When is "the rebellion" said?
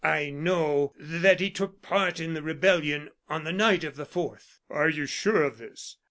2.33-3.11